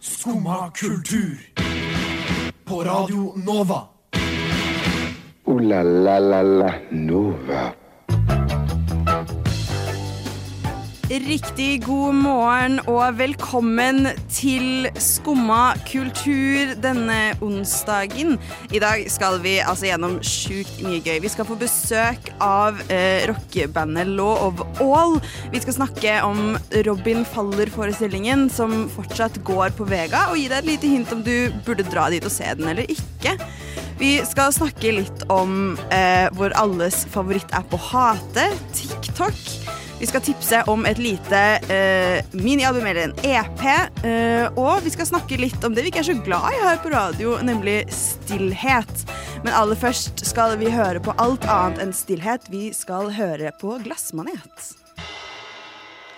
[0.00, 1.38] Skumma kultur.
[2.64, 3.88] På Radio Nova.
[5.46, 7.74] Ooh la la la la Nova.
[11.12, 18.38] Riktig god morgen og velkommen til Skumma kultur denne onsdagen.
[18.72, 21.18] I dag skal vi altså gjennom sjukt mye gøy.
[21.20, 25.18] Vi skal få besøk av eh, rockebandet Law of All.
[25.52, 26.56] Vi skal snakke om
[26.88, 31.52] Robin Faller-forestillingen som fortsatt går på Vega, og gi deg et lite hint om du
[31.68, 33.36] burde dra dit og se den eller ikke.
[34.00, 38.48] Vi skal snakke litt om eh, vår alles favoritt-app å hate,
[38.80, 39.81] TikTok.
[40.02, 43.62] Vi skal tipse om et lite eh, minialbum eller en EP.
[44.02, 46.82] Eh, og vi skal snakke litt om det vi ikke er så glad i her
[46.82, 49.06] på radio, nemlig stillhet.
[49.46, 52.50] Men aller først skal vi høre på alt annet enn stillhet.
[52.50, 54.81] Vi skal høre på Glassmanet.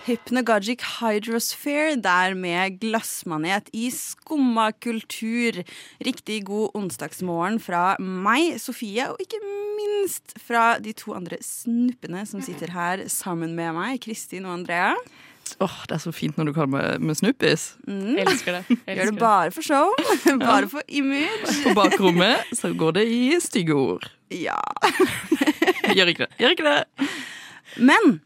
[0.04, 5.62] Hypnagogic Hydrosphere der med glassmanet i skumma kultur.
[6.04, 9.40] Riktig god onsdagsmorgen fra meg, Sofie, og ikke
[9.78, 14.92] minst fra de to andre snuppene som sitter her sammen med meg, Kristin og Andrea.
[15.60, 17.64] Åh, Det er så fint når du kaller meg med snuppis.
[17.88, 18.18] Mm.
[18.20, 18.62] Elsker det.
[18.76, 19.88] Elsker Gjør det bare for show,
[20.44, 21.56] bare for image.
[21.64, 24.08] På bakrommet så går det i stygge ord.
[24.32, 24.60] Ja.
[25.96, 26.30] Gjør ikke det.
[26.40, 27.08] Gjør ikke det.
[27.80, 28.18] Men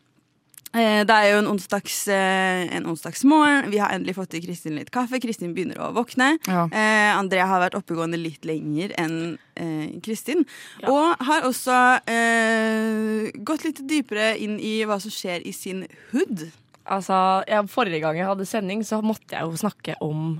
[1.08, 3.70] det er jo en, onsdags, eh, en onsdagsmorgen.
[3.72, 5.20] Vi har endelig fått i Kristin litt kaffe.
[5.22, 6.34] Kristin begynner å våkne.
[6.48, 6.66] Ja.
[6.68, 10.44] Eh, Andrea har vært oppegående litt lenger enn eh, Kristin.
[10.88, 11.78] Og har også
[12.10, 16.48] eh, gått litt dypere inn i hva som skjer i sin hood.
[16.88, 20.38] Altså, ja, Forrige gang jeg hadde sending, så måtte jeg jo snakke om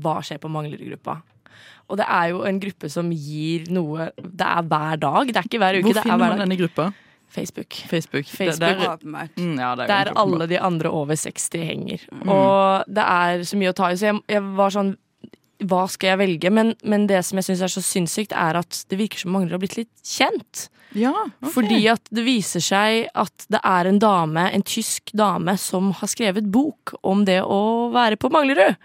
[0.00, 1.20] hva skjer på Manglerudgruppa.
[1.90, 5.30] Og det er jo en gruppe som gir noe Det er hver dag.
[5.32, 5.86] Det er ikke hver uke.
[5.88, 6.90] Hvor det er finner hver man denne gruppa?
[7.30, 7.76] Facebook.
[7.90, 8.26] Facebook.
[8.26, 9.00] Facebook.
[9.02, 12.02] Der, mm, ja, er Der alle de andre over 60 henger.
[12.26, 13.96] Og det er så mye å ta i.
[13.96, 14.96] Så jeg, jeg var sånn
[15.60, 16.50] Hva skal jeg velge?
[16.50, 19.58] Men, men det som jeg syns er så sinnssykt, er at det virker som Manglerud
[19.58, 20.70] har blitt litt kjent.
[20.96, 21.52] Ja, okay.
[21.52, 26.10] Fordi at det viser seg at det er en dame, en tysk dame, som har
[26.10, 28.80] skrevet bok om det å være på Manglerud.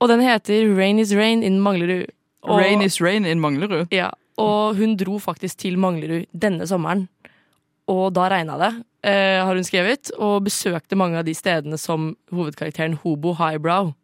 [0.00, 2.08] Og den heter Rain is rain in Manglerud.
[2.46, 3.92] Og, Rain is rain in Manglerud.
[3.92, 7.06] ja, og hun dro faktisk til Manglerud denne sommeren.
[7.92, 8.72] Og da regna det,
[9.06, 13.94] eh, har hun skrevet, og besøkte mange av de stedene som hovedkarakteren Hobo Highbrow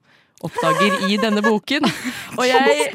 [0.43, 1.87] oppdager i denne boken.
[2.38, 2.87] Og, jeg,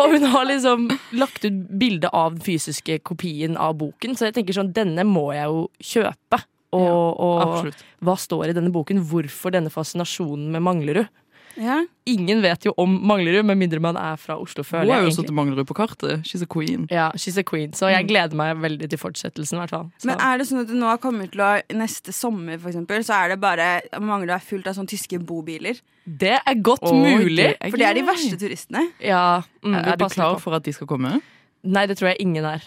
[0.00, 0.86] og hun har liksom
[1.20, 5.26] lagt ut bilde av den fysiske kopien av boken, så jeg tenker sånn, denne må
[5.36, 6.40] jeg jo kjøpe.
[6.76, 7.68] Og, og
[8.04, 9.02] hva står i denne boken?
[9.10, 11.12] Hvorfor denne fascinasjonen med Manglerud?
[11.56, 11.80] Ja.
[12.06, 14.62] Ingen vet jo om Manglerud, med mindre man er fra Oslo.
[14.66, 15.16] Hun er har jo egentlig.
[15.16, 16.22] satt Manglerud på kartet.
[16.28, 16.86] She's a queen.
[16.92, 17.72] Ja, she's a queen.
[17.76, 19.62] Så jeg gleder meg veldig til fortsettelsen.
[20.06, 23.02] Men er det sånn at det nå har kommet til å Neste sommer, for eksempel,
[23.06, 23.66] så er det bare
[23.98, 25.80] Manglerud er fullt av sånne tyske bobiler.
[26.06, 27.36] det er godt oh, mulig.
[27.36, 28.84] det er For det er de verste turistene.
[29.02, 31.18] Ja, mm, Er du klar for at de skal komme?
[31.66, 32.64] Nei, det tror jeg ingen er.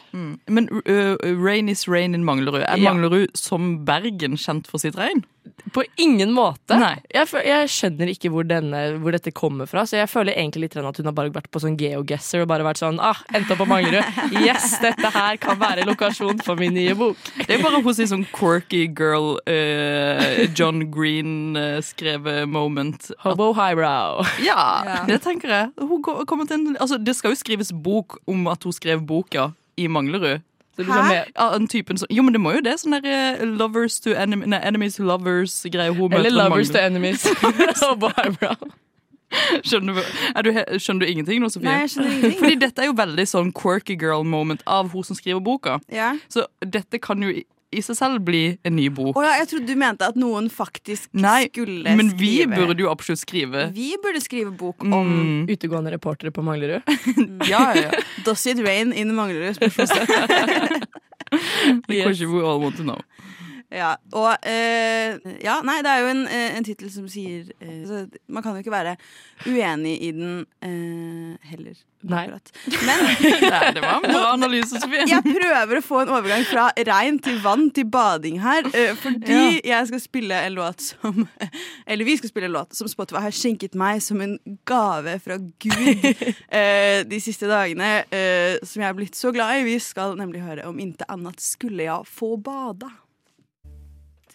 [0.52, 2.62] Men uh, rain is rain in Manglerud.
[2.66, 2.92] Er Ja.
[2.94, 5.24] Manglerud som Bergen kjent for sitt regn?
[5.74, 6.76] På ingen måte.
[6.78, 7.00] Nei.
[7.14, 10.76] Jeg, jeg skjønner ikke hvor, denne, hvor dette kommer fra, så jeg føler egentlig litt
[10.78, 13.62] at hun har bare vært på sånn geoguesser og bare vært sånn ah, endte opp
[13.64, 14.04] på Manglerud.
[14.46, 17.18] Yes, dette her kan være lokasjon for min nye bok.
[17.48, 23.10] Det er bare hos en sånn quirky girl, uh, John Green-skrevet moment.
[23.26, 24.24] Hobo highbrow.
[24.44, 25.06] Ja, Ja.
[25.08, 25.70] det tenker jeg.
[25.78, 29.52] Hun kommer til en, altså, det skal jo skrives bok om at hun skrev boka
[29.78, 30.42] i Manglerud.
[30.76, 31.24] Så liksom Hæ?
[31.36, 32.78] med, typen som, jo, men det må jo det.
[32.80, 35.92] Sånn der eh, lovers to enemy, nei, enemies to lovers-greie.
[35.92, 37.26] eller lovers to enemies.
[39.64, 40.02] Skjønner du,
[40.36, 41.68] er du, he- skjønner du ingenting nå, Sofie?
[41.70, 42.40] Nei, jeg skjønner ingenting.
[42.42, 45.78] Fordi dette er jo veldig sånn quirky girl moment av hun som skriver boka.
[45.94, 46.16] Ja.
[46.34, 49.18] Så dette kan jo i, i seg selv bli en ny bok.
[49.20, 52.82] Oh ja, jeg trodde du mente at noen faktisk Nei, skulle men vi skrive burde
[52.82, 53.68] jo absolutt skrive.
[53.76, 55.46] Vi burde skrive bok om Mm.
[55.50, 56.82] Utegående reportere på Manglerud.
[57.50, 57.92] Ja, ja, ja.
[58.26, 59.56] Does it rain in Manglerud?
[59.60, 60.08] spørsmålstegn.
[61.88, 62.98] The question we all want to know.
[63.70, 67.84] Ja, og eh, Ja, nei, det er jo en, eh, en tittel som sier eh,
[67.86, 68.96] så Man kan jo ikke være
[69.46, 71.76] uenig i den eh, heller.
[72.02, 72.22] Nei.
[72.30, 72.50] akkurat.
[72.88, 73.02] Men
[73.52, 75.04] Nei, det var en bra analyse, Sofie.
[75.12, 78.66] jeg prøver å få en overgang fra regn til vann til bading her.
[78.74, 81.20] eh, fordi jeg skal spille en låt som
[81.86, 84.38] Eller vi skal spille en låt som Spotify har skjenket meg som en
[84.70, 86.08] gave fra Gud
[86.50, 87.92] eh, de siste dagene.
[88.10, 89.68] eh, som jeg er blitt så glad i.
[89.70, 92.90] Vi skal nemlig høre om inte annet skulle jeg få bada.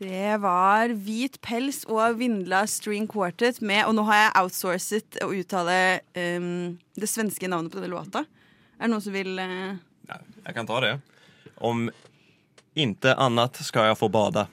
[0.05, 5.31] Det var Hvit pels og Vindla String Quartet med Og nå har jeg outsourcet å
[5.33, 5.77] uttale
[6.19, 8.25] um, det svenske navnet på denne låta.
[8.77, 9.79] Er det noen som vil uh...
[10.11, 10.91] Ja, Jeg kan ta det.
[11.57, 11.87] Om
[12.77, 14.45] inte annet skal jeg få bada.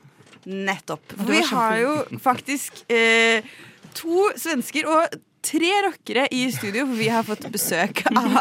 [0.46, 1.18] Nettopp.
[1.18, 3.50] For vi har jo faktisk uh,
[3.98, 8.38] to svensker og tre rockere i studio, for vi har fått besøk av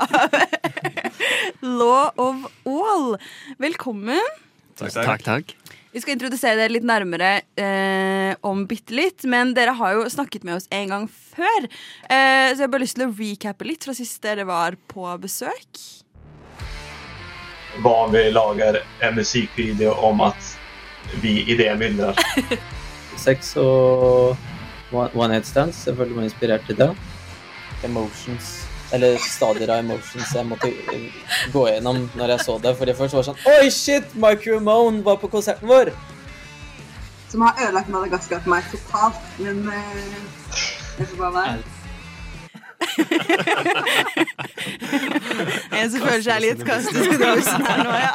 [1.80, 3.16] Law of All.
[3.58, 4.22] Velkommen.
[4.80, 5.56] Takk, Takk, takk.
[5.90, 10.44] Vi skal introdusere dere litt nærmere eh, om bitte litt, men dere har jo snakket
[10.46, 11.66] med oss en gang før.
[12.06, 15.08] Eh, så jeg har bare lyst til å recappe litt fra sist dere var på
[15.22, 15.82] besøk.
[17.82, 20.54] Hva vi lager en musikkvideo om at
[21.24, 22.14] vi idémyldrer.
[23.24, 24.36] Sex og
[24.94, 25.76] one one night stands.
[25.76, 26.90] selvfølgelig inspirert til det.
[27.84, 28.59] Emotions,
[28.92, 31.10] eller stadier av emotions jeg måtte eh,
[31.52, 32.76] gå gjennom når jeg så det.
[32.78, 34.14] Fordi først var det sånn Oi, shit!
[34.14, 35.92] Mike Ramone var på konserten vår!
[37.30, 39.74] Som har ødelagt Madagaskar for meg totalt, men uh,
[40.98, 41.60] jeg får bare være.
[45.78, 48.14] En som føler seg litt kastet i rosen her nå, ja.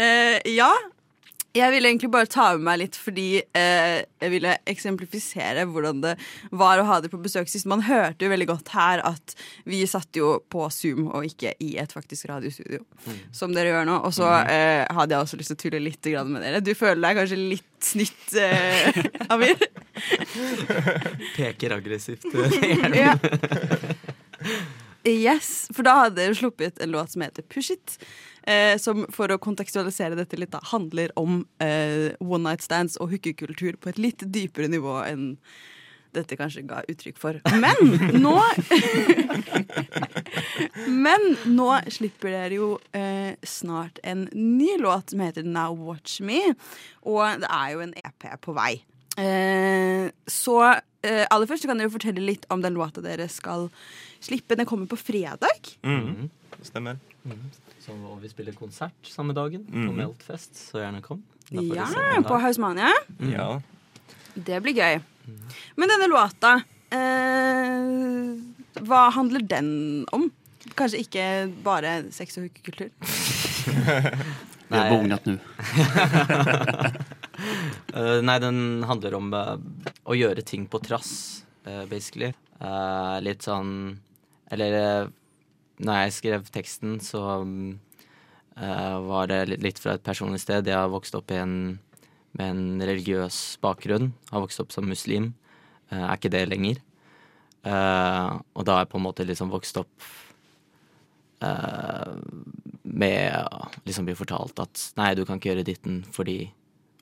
[0.00, 0.72] uh, ja.
[1.56, 6.14] Jeg ville egentlig bare ta med meg litt fordi eh, jeg ville eksemplifisere hvordan det
[6.52, 7.68] var å ha det på besøk sist.
[7.70, 9.36] Man hørte jo veldig godt her at
[9.68, 12.82] vi satt jo på Zoom og ikke i et faktisk radiostudio,
[13.34, 13.98] som dere gjør nå.
[14.08, 16.62] Og så eh, hadde jeg også lyst til å tulle litt med dere.
[16.64, 19.02] Du føler deg kanskje litt snytt, eh,
[19.32, 19.56] Amir?
[21.38, 22.28] Peker aggressivt.
[22.96, 23.16] Ja.
[25.06, 27.98] Yes, for da hadde dere sluppet en låt som heter Push It.
[28.46, 33.10] Eh, som for å kontekstualisere dette litt da, handler om eh, one night stands og
[33.10, 35.32] hookekultur på et litt dypere nivå enn
[36.16, 37.40] dette kanskje ga uttrykk for.
[37.60, 38.34] Men nå
[41.06, 46.40] Men nå slipper dere jo eh, snart en ny låt som heter Now Watch Me.
[47.04, 48.72] Og det er jo en EP på vei.
[49.16, 53.68] Eh, så eh, aller først kan dere fortelle litt om den låta dere skal
[54.20, 54.56] slippe.
[54.56, 55.74] Den kommer på fredag.
[55.82, 56.28] Mm.
[56.62, 57.02] Stemmer.
[57.86, 59.96] Så, og vi spiller konsert samme dagen på Mhm.
[60.00, 61.22] Meltfest, så gjerne kom.
[61.54, 61.86] Ja,
[62.26, 62.38] på.
[62.42, 62.90] Hausmania.
[63.30, 63.60] Ja.
[64.34, 65.00] Det blir gøy.
[65.76, 66.56] Men denne låta,
[66.90, 70.30] eh, hva handler den om?
[70.74, 71.26] Kanskje ikke
[71.62, 72.90] bare sex og hookekultur?
[74.66, 75.06] Vi er Nei.
[75.06, 75.18] nå.
[75.26, 75.38] nu.
[77.96, 79.56] Eh, nei, den handler om uh,
[80.08, 82.30] å gjøre ting på trass, uh, basically.
[82.60, 83.98] Uh, litt sånn
[84.52, 85.10] Eller uh,
[85.82, 90.68] når jeg skrev teksten, så eh, var det litt, fra et personlig sted.
[90.68, 91.76] Jeg har vokst opp en,
[92.38, 94.12] med en religiøs bakgrunn.
[94.32, 95.34] Har vokst opp som muslim.
[95.92, 96.80] Uh, er ikke det lenger.
[97.66, 100.12] Uh, og da har jeg på en måte liksom vokst opp
[102.96, 103.48] med
[103.84, 106.38] liksom bli fortalt at nei, du kan ikke gjøre ditten fordi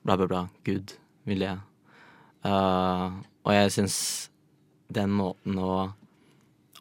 [0.03, 0.41] bla, bla, bla.
[0.67, 0.93] Gud
[1.25, 1.45] vil.
[2.45, 3.05] Eh,
[3.45, 3.97] og jeg syns
[4.93, 5.95] den måten å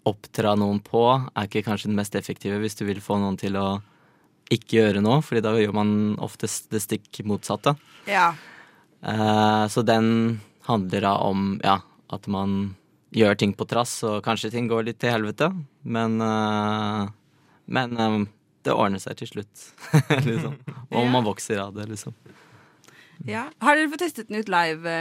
[0.04, 3.56] oppdra noen på er ikke kanskje den mest effektive hvis du vil få noen til
[3.56, 3.80] å
[4.52, 5.92] ikke gjøre noe, fordi da gjør man
[6.22, 7.72] oftest det stikk motsatte.
[8.10, 8.34] Ja.
[9.04, 11.78] Uh, så den handler da om ja,
[12.12, 12.74] at man
[13.16, 15.48] gjør ting på trass, og kanskje ting går litt til helvete,
[15.84, 17.08] men uh,
[17.66, 18.16] Men eh,
[18.64, 19.62] det ordner seg til slutt,
[20.28, 20.58] liksom.
[20.92, 21.08] Og Ja.
[21.08, 22.12] man vokser av det, liksom.
[23.24, 23.46] ja.
[23.64, 24.94] Har dere fått testet den ut live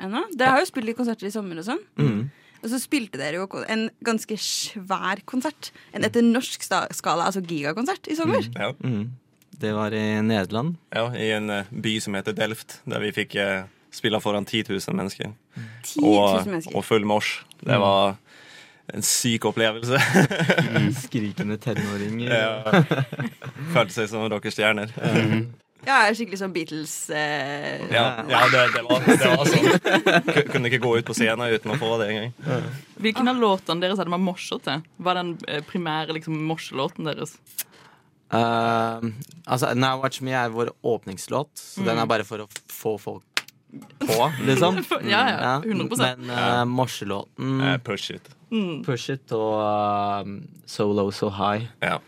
[0.00, 0.22] ennå?
[0.32, 1.82] Dere har jo spilt litt konserter i sommer og sånn.
[2.00, 2.22] Mm.
[2.62, 5.70] Og så spilte dere jo en ganske svær konsert.
[5.94, 8.46] En etter norsk skala, altså gigakonsert, i sommer.
[8.56, 8.72] Ja.
[8.82, 9.10] Mm.
[9.56, 10.74] Det var i Nederland.
[10.92, 11.06] ja.
[11.16, 13.64] I en eh, by som heter Delft, der vi fikk eh,
[13.94, 15.32] spille foran 10 000 mennesker.
[15.82, 16.76] 10 000 Og, mennesker.
[16.76, 17.30] og full mors.
[17.64, 18.16] Det var
[18.94, 19.98] en syk opplevelse.
[21.06, 22.28] Skrikende tenåringer.
[22.30, 22.82] Ja.
[23.72, 24.92] Følte seg som rockestjerner.
[24.92, 25.46] stjerner.
[25.84, 30.48] Ja, skikkelig sånn Beatles eh, Ja, ja det, det, var, det var sånn.
[30.48, 32.32] Kunne ikke gå ut på scenen uten å få det engang.
[33.04, 34.82] Hvilken av låtene deres hadde man morser til?
[34.96, 37.36] Var den eh, primære liksom, morselåten deres?
[38.34, 39.12] Uh,
[39.46, 43.44] altså, Now Watch Me er vår åpningslåt, så den er bare for å få folk
[44.02, 44.16] på,
[44.48, 44.80] liksom.
[45.12, 46.00] Ja, ja, 100%.
[46.00, 48.32] Men uh, morselåten uh, push it.
[48.50, 48.84] Mm.
[48.86, 50.28] Push It og eh,
[50.70, 51.98] So Low So High, Ja.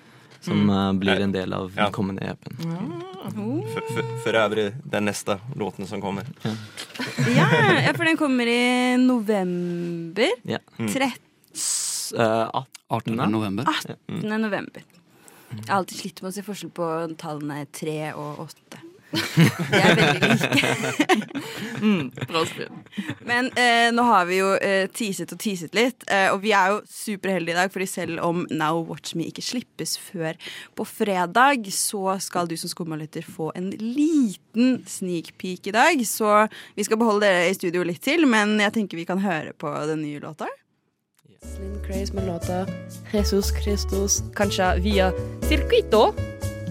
[0.48, 0.98] Som mm.
[1.00, 1.84] blir en del av Ja.
[1.84, 3.02] den kommende EP-en.
[4.24, 6.24] For, øvrig den neste låten som kommer.
[6.42, 7.46] Ja,
[7.84, 10.28] ja, for den kommer i november.
[10.42, 10.58] Ja.
[10.78, 11.12] 13.
[11.54, 13.64] S- eh, 18 november.
[13.68, 14.40] 18.
[14.40, 14.82] november.
[15.50, 16.86] Jeg har alltid slitt med å se forskjell på
[17.20, 18.67] tallene 3 og 8.
[19.12, 21.18] De er veldig like.
[21.78, 22.10] Mm.
[23.26, 26.72] Men eh, nå har vi jo eh, teaset og teaset litt, eh, og vi er
[26.72, 30.34] jo superheldige i dag, fordi selv om Now Watch Me ikke slippes før
[30.78, 36.02] på fredag, så skal du som skummalytter få en liten sneak peek i dag.
[36.08, 39.54] Så vi skal beholde dere i studio litt til, men jeg tenker vi kan høre
[39.54, 40.50] på den nye låta.
[41.38, 42.66] Slim Craze med låta
[43.12, 45.12] Jesus Christus, kanskje via
[45.46, 46.08] Circuito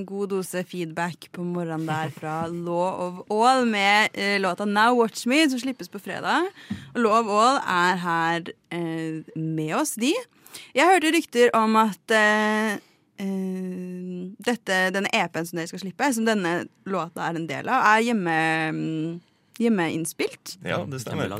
[0.00, 4.96] En god dose feedback på morgenen der fra Law of All med eh, låta Now
[4.96, 6.46] Watch Me, som slippes på fredag.
[6.94, 10.14] Og Law of All er her eh, med oss, de.
[10.72, 12.78] Jeg hørte rykter om at eh,
[13.20, 17.84] eh, dette, denne EP-en som dere skal slippe, som denne låta er en del av,
[17.92, 18.38] er hjemme,
[18.72, 19.20] mm,
[19.60, 20.56] hjemmeinnspilt.
[20.64, 21.36] Ja, det stemmer.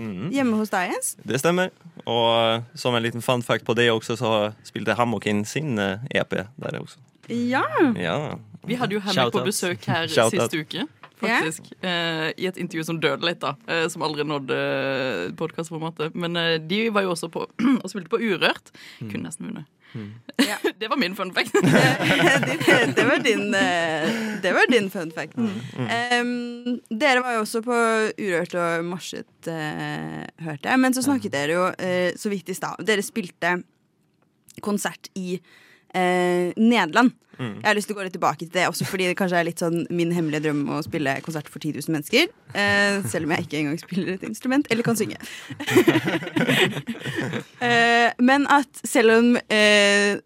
[0.00, 0.32] Mhm.
[0.32, 1.12] Hjemme hos deg, Jens.
[1.20, 1.68] Det stemmer.
[2.06, 6.08] Og eh, som en liten fun fact på det også, så spilte Hammokin sin eh,
[6.16, 7.04] EP der også.
[7.30, 7.64] Ja.
[7.96, 8.38] Ja.
[8.66, 10.54] Vi hadde jo henne på besøk her Shout out.
[10.54, 10.86] uke.
[11.20, 11.66] Faktisk.
[11.84, 13.54] Eh, I et intervju som døde litt, da.
[13.68, 16.16] eh, som aldri nådde uh, podkastformatet.
[16.16, 17.44] Men eh, de var jo også på
[17.82, 18.72] og spilte på Urørt.
[19.02, 19.68] Kunne nesten vunnet.
[20.80, 21.52] det var min fun fact.
[21.62, 25.36] det, det, var din, eh, det var din fun fact.
[25.76, 27.78] Em, dere var jo også på
[28.20, 30.80] Urørt og marsjet, uh, hørte jeg.
[30.80, 32.80] Men så snakket dere jo uh, så vidt i stad.
[32.86, 33.58] Dere spilte
[34.62, 35.40] konsert i
[35.94, 37.16] eh, Nederland.
[37.40, 37.54] Mm.
[37.62, 39.46] Jeg har lyst til å gå litt tilbake til det, også fordi det kanskje er
[39.48, 42.28] litt sånn min hemmelige drøm å spille konsert for 10 000 mennesker.
[42.52, 45.20] Eh, selv om jeg ikke engang spiller et instrument eller kan synge.
[47.60, 50.16] Eh, men at selv om eh,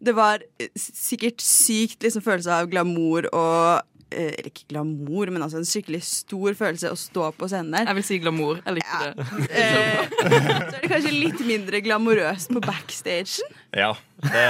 [0.00, 0.40] det var
[0.80, 6.56] sikkert sykt liksom, følelse av glamour og Eller ikke glamour, men altså en skikkelig stor
[6.58, 7.86] følelse å stå på scenen der.
[7.90, 8.60] Jeg vil si glamour.
[8.66, 9.14] Jeg likte det.
[9.60, 13.54] Eh, så er det kanskje litt mindre glamorøst på backstagen.
[13.76, 13.92] Ja,
[14.24, 14.44] det,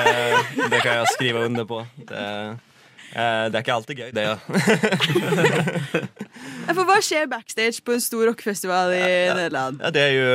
[0.73, 1.83] det kan jeg skrive under på.
[2.09, 2.25] Det,
[3.13, 4.27] eh, det er ikke alltid gøy, det.
[4.31, 4.37] Ja.
[6.71, 9.01] Ja, For hva skjer backstage på en stor rockefestival i
[9.35, 9.81] Nederland?
[9.83, 10.29] Ja, det er jo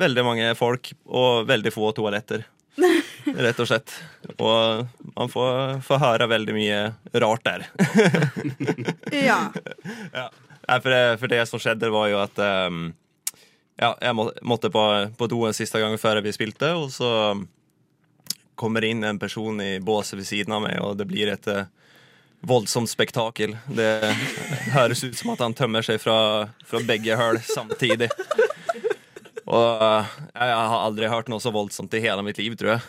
[0.00, 2.46] veldig mange folk og veldig få toaletter.
[3.36, 3.92] Rett og slett.
[4.36, 6.80] Og man får, får høre veldig mye
[7.24, 7.66] rart der.
[9.28, 9.38] Ja.
[10.12, 10.28] Ja.
[10.68, 12.90] For, det, for det som skjedde, var jo at um,
[13.80, 14.82] Ja, jeg må, måtte på,
[15.16, 17.10] på do en siste gang før vi spilte, og så
[18.58, 21.64] kommer inn en person i båset ved siden av meg, og det blir et uh,
[22.40, 23.56] voldsomt spektakel.
[23.66, 23.90] Det
[24.74, 28.10] høres ut som at han tømmer seg fra, fra begge hull samtidig.
[29.48, 29.82] Og
[30.34, 32.82] jeg har aldri hørt noe så voldsomt i hele mitt liv, tror jeg.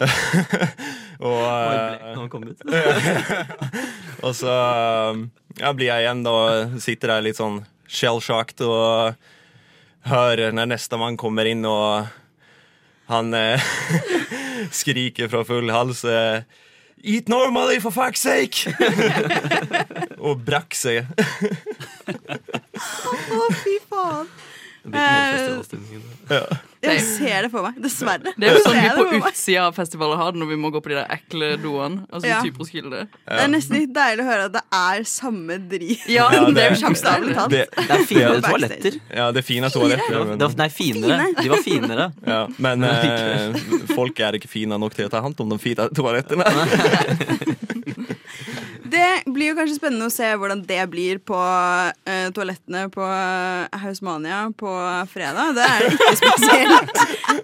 [1.20, 2.62] og eh, blek når han kom ut.
[4.26, 4.54] og så
[5.60, 6.36] ja, blir jeg igjen da
[6.80, 7.60] Sitter der litt sånn
[7.90, 9.18] shell-shocked og
[10.08, 12.08] hører når nestemann kommer inn, og
[13.10, 13.70] han eh,
[14.80, 16.42] skriker fra full hals eh,
[17.00, 18.68] Eat normally, for fuck's sake!
[20.20, 21.08] og brakk seg.
[22.76, 24.28] Å, fy faen.
[26.30, 26.42] Ja.
[26.80, 27.76] Jeg ser det for meg.
[27.82, 28.30] Dessverre.
[28.40, 30.80] Det er jo sånn vi på utsida av festivaler har det når vi må gå
[30.80, 32.06] på de der ekle doene.
[32.08, 32.38] Altså Ja.
[33.26, 36.06] Det er nesten litt deilig å høre at det er samme drit.
[36.08, 37.50] Ja, det er jo talt.
[37.50, 39.00] Det- Det er finere det- toaletter.
[39.14, 40.24] Ja, det er fine toaletter.
[40.24, 41.34] Men- det var, nei, finere.
[41.42, 42.12] De var finere.
[42.30, 43.52] Ja, men eh,
[43.94, 46.44] folk er ikke fine nok til å ta hånd om de fine toalettene.
[48.90, 53.78] Det blir jo kanskje spennende å se hvordan det blir på uh, toalettene på eh,
[53.82, 54.72] Hausmania på
[55.12, 55.54] fredag.
[55.58, 56.94] Det er ikke spesielt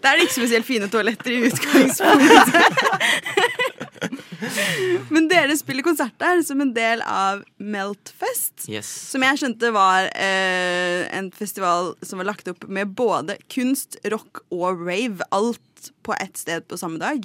[0.02, 2.48] Det er ikke spesielt fine toaletter i utgangspunktet.
[5.14, 8.66] Men dere spiller konsert der som en del av Meltfest.
[8.70, 8.88] Yes.
[9.12, 14.42] Som jeg skjønte var eh, en festival som var lagt opp med både kunst, rock
[14.54, 15.24] og rave.
[15.34, 17.24] Alt på ett sted på samme dag.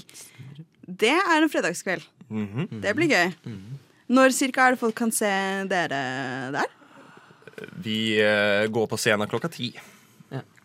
[0.86, 2.04] Det er en fredagskveld.
[2.32, 2.82] Mhm.
[2.84, 3.32] Det blir gøy.
[4.12, 5.32] Når cirka er det folk kan se
[5.72, 6.04] dere
[6.58, 6.78] der?
[7.84, 9.72] Vi eh, går på scenen klokka ti.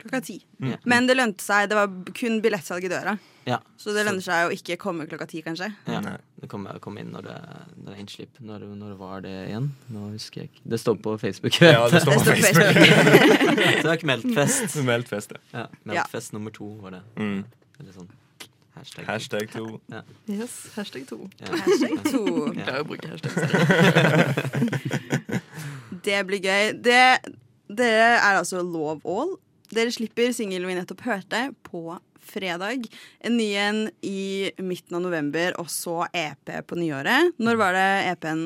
[0.07, 0.37] Klokka ti.
[0.59, 0.76] Mm.
[0.85, 1.69] Men det lønte seg.
[1.71, 3.17] Det var kun billettsalg i døra.
[3.47, 3.59] Ja.
[3.79, 5.69] Så det lønner seg å ikke komme klokka ti, kanskje.
[5.91, 6.00] Ja.
[6.37, 7.37] Det kom, kom inn når det,
[7.79, 8.41] når det er innslipp.
[8.43, 9.71] Når, når var det igjen?
[9.95, 10.62] Nå husker jeg ikke.
[10.75, 11.59] Det står på Facebook.
[11.62, 12.93] Ja, det står på Det står Facebook.
[12.93, 13.65] Facebook.
[13.81, 14.79] Så det er ikke Meltfest.
[14.91, 15.65] Meltfest, ja.
[15.65, 17.03] Ja, Meltfest nummer to var det.
[17.19, 17.43] Mm.
[17.81, 18.15] Eller sånn
[18.76, 19.04] hashtag.
[19.09, 19.64] Hashtag to.
[19.92, 20.00] Ja.
[20.30, 21.18] Yes, hashtag to.
[21.40, 21.47] Ja.
[21.64, 22.23] Hashtag to.
[22.52, 23.33] Klarer å bruke hashtag.
[26.06, 26.64] Det blir gøy.
[26.87, 27.06] Det,
[27.66, 29.33] dere er altså Love All.
[29.75, 32.87] Dere slipper singelen vi nettopp hørte, på fredag.
[33.26, 37.35] En ny en i midten av november, og så EP på nyåret.
[37.42, 38.45] Når var det EP-en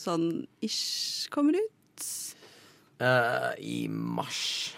[0.00, 0.28] sånn
[0.64, 2.08] ish kommer ut?
[3.00, 4.74] Uh, I mars.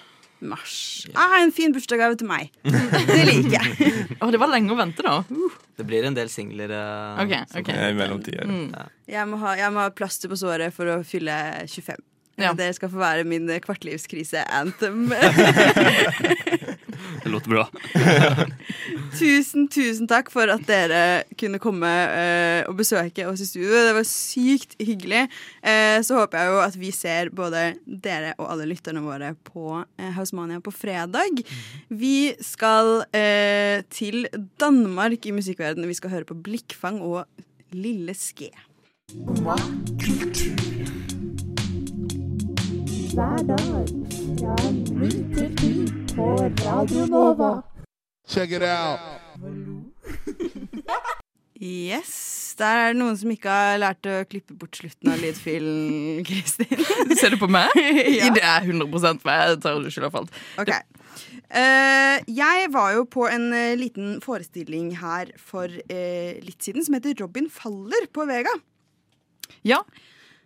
[0.49, 1.07] Mars.
[1.15, 2.50] Ah, en fin bursdagsgave til meg.
[2.65, 3.93] Det liker jeg.
[4.23, 5.21] oh, det var lenge å vente, da.
[5.31, 5.62] Uh.
[5.76, 6.73] Det blir en del singler.
[6.73, 7.91] uh, okay, okay.
[7.91, 8.47] I mellomtida.
[8.49, 8.69] Mm.
[8.73, 8.87] Ja.
[9.19, 11.35] Jeg må, ha, jeg må ha plaster på såret for å fylle
[11.69, 12.00] 25.
[12.37, 15.12] Eh, Dere skal få være min eh, kvartlivskrise-anthem.
[17.23, 17.69] Det låter bra.
[19.19, 23.73] tusen, tusen takk for at dere kunne komme uh, og besøke oss i studio.
[23.88, 25.25] Det var sykt hyggelig.
[25.59, 29.81] Uh, så håper jeg jo at vi ser både dere og alle lytterne våre på
[29.83, 31.43] uh, Hausmania på fredag.
[31.88, 34.28] Vi skal eh, til
[34.61, 35.88] Danmark i musikkverdenen.
[35.90, 37.25] Vi skal høre på Blikkfang og
[37.75, 38.52] Lille Ske.
[43.16, 43.87] Hver dag
[44.37, 44.54] fra
[44.92, 45.70] ni til ti
[46.11, 46.26] på
[46.66, 47.62] Radio Nova.
[48.28, 49.00] Check it out.
[51.56, 52.12] Yes.
[52.58, 56.85] Der er det noen som ikke har lært å klippe bort slutten av lydfilen, Kristin.
[57.16, 57.73] Ser du på meg?
[58.18, 58.28] Ja.
[58.37, 59.32] Det er 100 meg.
[59.32, 60.40] Jeg tar det skylda for alt.
[60.61, 60.76] Ok.
[61.49, 67.00] Uh, jeg var jo på en uh, liten forestilling her for uh, litt siden som
[67.00, 68.52] heter Robin faller på Vega.
[69.64, 69.87] Ja.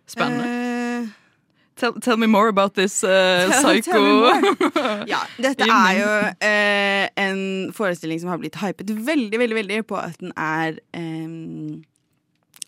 [0.07, 1.19] Spennende.
[1.81, 4.01] Tell, tell me more about this uh, psycho
[5.13, 7.39] ja, dette er jo uh, en
[7.73, 11.79] forestilling som har blitt hypet veldig, veldig, veldig på at den er um,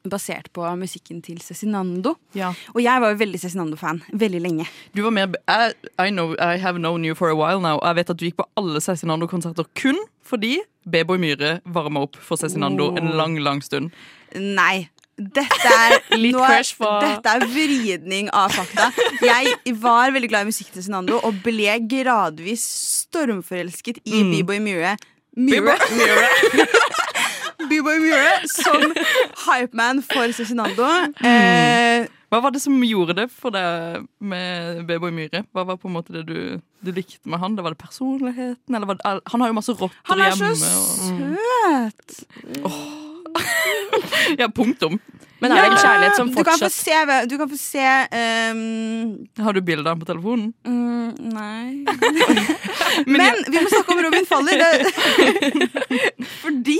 [0.09, 2.15] basert på musikken til Cezinando.
[2.73, 4.65] Og jeg var jo veldig Cezinando-fan veldig lenge.
[4.97, 5.69] Du var mer I,
[6.01, 7.77] I know I have known you for a while now.
[7.85, 10.57] Jeg vet at du gikk på alle Cezinando-konserter kun fordi
[10.89, 13.15] B-Boy Myhre varma opp for Cezinando en Oh.
[13.15, 13.91] lang, lang stund.
[14.35, 14.89] Nei.
[15.17, 18.87] Dette er, Litt crush på- dette er vridning av fakta.
[19.21, 22.63] Jeg var veldig glad i musikken til Sinando og ble gradvis
[23.05, 24.31] stormforelsket i Mm.
[24.33, 24.95] B-Boy Mure.
[25.37, 25.77] Mure.
[27.69, 28.81] B-Boy Mure som
[29.45, 30.87] hypeman for Cezinando.
[31.23, 35.43] Eh, Hva var det som gjorde det for deg med B-Boy Myhre?
[35.53, 37.55] Hva var på en måte det du, du likte med han?
[37.55, 38.73] Det var det personligheten?
[38.75, 40.73] Eller var det, han har jo masse rotter han er så hjemme.
[40.81, 43.01] og- søt!
[44.39, 44.99] Ja, punktum.
[45.43, 47.87] Men er det en kjærlighet som du kan få fortsatt se, du kan få se
[48.15, 48.61] um...
[49.43, 50.53] Har du bilder på telefonen?
[50.63, 51.83] mm, Nei
[53.13, 54.85] Men, vi må snakke om Robin Faller.
[56.43, 56.79] Fordi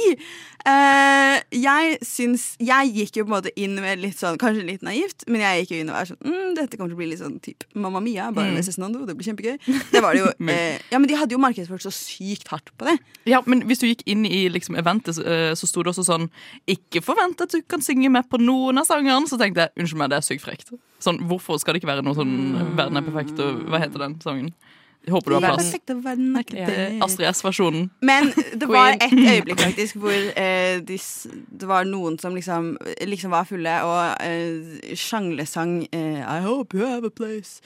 [0.66, 4.84] eh, jeg syns Jeg gikk jo på en måte inn med litt sånn Kanskje litt
[4.86, 7.08] naivt, men jeg gikk jo inn og var sånn mm, Dette kommer til å bli
[7.12, 8.58] litt sånn typ Mamma Mia, bare Mm.
[8.60, 9.06] med Cezinando.
[9.08, 9.58] Det blir kjempegøy.
[9.92, 12.86] Det var det jo eh, Ja, men de hadde jo markedsført så sykt hardt på
[12.88, 12.98] det.
[13.30, 16.06] Ja, men hvis du gikk inn i liksom eventet, så, eh, så sto det også
[16.08, 16.30] sånn
[16.70, 19.28] Ikke forvent at du kan synge med på noen av sangene.
[19.28, 20.74] Så tenkte jeg unnskyld meg, det er sykt frekt.
[21.04, 24.20] Sånn, hvorfor skal det ikke være noe sånn Verden er perfekt og Hva heter den
[24.24, 24.54] sangen?
[25.04, 25.74] Jeg håper du har plass.
[26.56, 27.90] Er Astrid S-versjonen.
[28.02, 31.00] Men det var et øyeblikk faktisk hvor eh, de,
[31.60, 36.88] det var noen som liksom, liksom var fulle og eh, sjanglesang eh, I hope you
[36.88, 37.60] have a place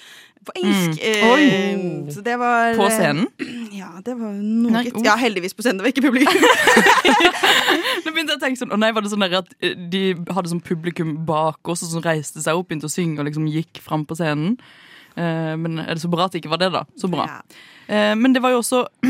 [0.48, 1.04] på engelsk.
[1.04, 2.08] Mm.
[2.08, 3.28] Eh, så det var På eh, scenen?
[3.74, 5.04] Ja, det var noe Nei, oh.
[5.06, 5.82] Ja, heldigvis på scenen.
[5.82, 6.42] Det var ikke publikum.
[8.06, 10.54] Nå begynte jeg å tenke sånn, å nei, var det sånn at eh, De hadde
[10.54, 13.82] sånn publikum bak oss og som reiste seg opp, begynte å synge og liksom gikk
[13.84, 14.58] fram på scenen.
[15.18, 16.82] Eh, men er det så bra at det ikke var det, da?
[17.00, 17.24] Så bra.
[17.26, 17.38] Ja.
[18.20, 18.80] men det var jo også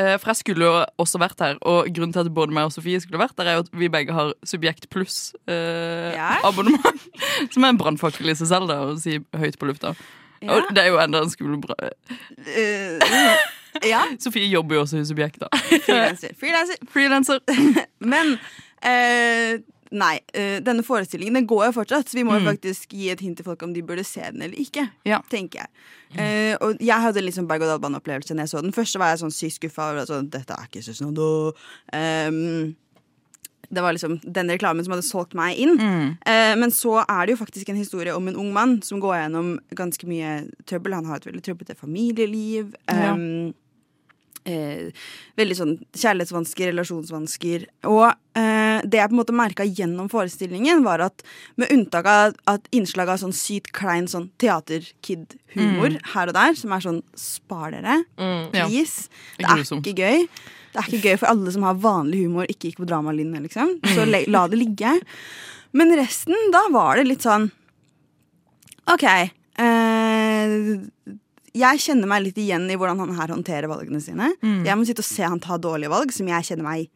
[0.00, 2.74] eh, For jeg skulle jo også vært her, og grunnen til at både meg og
[2.74, 7.00] Sofie skulle vært der, er jo at vi begge har Subjekt pluss-abonnement.
[7.52, 9.88] som er en brannfakkel i seg selv, da, å si høyt på lufta.
[10.40, 10.48] Ja.
[10.56, 11.74] Og det er jo enda en skolebra...
[11.76, 12.98] Uh,
[13.84, 14.02] ja.
[14.24, 15.48] Sofie jobber jo også i Subjekt, da.
[15.84, 16.30] Freelancer.
[16.40, 16.78] Frilanser.
[16.90, 17.38] Freelancer.
[18.12, 18.26] Men
[18.86, 19.52] eh,
[19.92, 22.50] Nei, eh, denne forestillingen den går jo fortsatt, så vi må jo Mm.
[22.52, 24.88] faktisk gi et hint til folk om de burde se den eller ikke.
[25.04, 25.18] Ja.
[25.28, 25.68] Tenker jeg.
[26.14, 28.72] uh, og jeg hadde liksom berg-og-dal-bane-opplevelse når jeg så den.
[28.72, 31.52] Først var jeg sånn sykt skuffa sånn, dette er ikke Cezinando.
[31.92, 32.76] Um,
[33.72, 35.76] det var liksom den reklamen som hadde solgt meg inn.
[36.26, 39.14] Eh, men så er det jo faktisk en historie om en ung mann som går
[39.30, 40.94] gjennom ganske mye trøbbel.
[40.94, 42.74] Han har et veldig trøblete familieliv.
[42.88, 43.14] Ja.
[44.48, 44.90] Eh,
[45.36, 47.66] veldig sånn kjærlighetsvansker, relasjonsvansker.
[47.84, 48.06] Og
[48.40, 51.22] eh, det jeg på en måte merka gjennom forestillingen, var at
[51.60, 56.00] med unntak av at innslag av sånn sykt klein sånn teater-kid-humor Mm.
[56.14, 58.50] her og der, som er sånn spar dere, mm.
[58.52, 59.08] please.
[59.36, 59.86] Det Det er grusomt.
[59.86, 60.28] ikke gøy.
[60.72, 63.80] Det er ikke gøy for alle som har vanlig humor, ikke gikk på dramalinje, liksom.
[63.92, 64.10] Så Mm.
[64.10, 65.00] le- la det ligge.
[65.72, 67.50] Men resten, da var det litt sånn
[68.88, 69.04] OK.
[69.58, 70.78] Eh,
[71.56, 74.32] jeg kjenner meg litt igjen i hvordan han her håndterer valgene sine.
[74.42, 74.62] Mm.
[74.68, 76.90] Jeg må sitte og se han ta dårlige valg, som jeg kjenner meg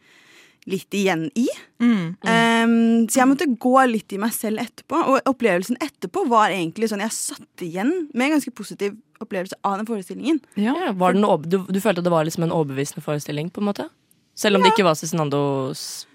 [0.71, 1.47] litt igjen i.
[1.83, 2.15] Mm.
[2.25, 2.77] Um,
[3.11, 5.01] så jeg måtte gå litt i meg selv etterpå.
[5.13, 9.79] Og opplevelsen etterpå var egentlig sånn Jeg satt igjen med en ganske positiv opplevelse av
[9.81, 10.41] den forestillingen.
[10.61, 13.53] Ja, var den du, du følte at det var liksom en overbevisende forestilling?
[13.53, 13.89] på en måte?
[14.35, 16.07] Selv om det ikke var Cezinandos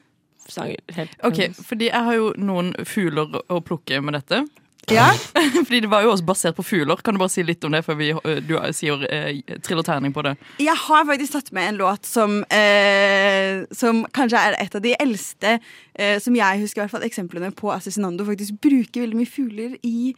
[0.49, 0.81] sanger?
[0.97, 1.13] Helt.
[1.23, 4.43] Ok, fordi jeg har jo noen fugler å plukke med dette.
[4.89, 5.11] Ja.
[5.65, 7.01] fordi det var jo også basert på fugler.
[7.03, 10.13] Kan du bare si litt om det før vi, øh, du sier eh, triller terning
[10.15, 10.35] på det?
[10.63, 14.95] Jeg har faktisk tatt med en låt som, eh, som kanskje er et av de
[14.99, 15.59] eldste,
[15.95, 19.77] eh, som jeg husker i hvert fall eksemplene på at faktisk bruker veldig mye fugler
[19.85, 20.13] i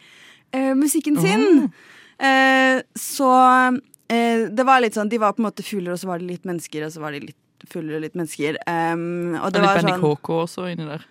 [0.54, 1.72] eh, musikken sin.
[2.20, 3.32] Eh, så
[4.12, 6.44] det var litt sånn De var på en måte fugler, og så var de litt
[6.44, 7.38] mennesker, og så var de litt
[7.72, 8.58] fugler og litt mennesker.
[8.68, 11.06] Um, og Og det litt var Benny sånn KK også inni der.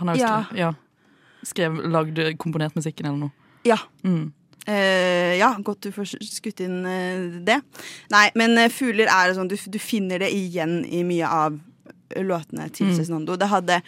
[0.00, 0.44] Han er jo Ja.
[0.56, 0.72] ja.
[1.46, 3.52] Skrev, lagd, komponert musikken eller noe.
[3.66, 3.78] Ja.
[4.06, 4.32] Mm.
[4.66, 7.60] Uh, ja, godt du får skutt inn uh, det.
[8.10, 11.60] Nei, men uh, fugler er sånn du, du finner det igjen i mye av
[12.22, 12.96] låtene til Mm.
[12.98, 13.36] Cezinando.
[13.38, 13.80] Det hadde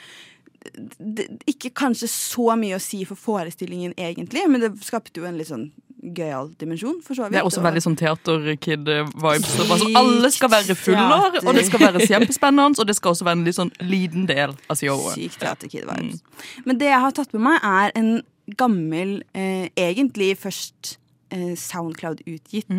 [0.98, 5.38] det, ikke kanskje så mye å si for forestillingen egentlig, men det skapte jo en
[5.38, 5.68] litt sånn
[6.14, 7.36] gøyal dimensjon, for så vidt.
[7.36, 9.56] Det er også veldig sånn teaterkid-vibes.
[9.64, 13.40] Altså, alle skal være fuller, og det skal være kjempespennende, og det skal også være
[13.40, 15.18] en litt sånn liten del av showet.
[15.18, 16.22] Sykt teaterkid-vibes.
[16.64, 18.14] Men det jeg har tatt med meg, er en
[18.58, 20.96] gammel, eh, egentlig først
[21.34, 22.70] eh, Soundcloud-utgitt.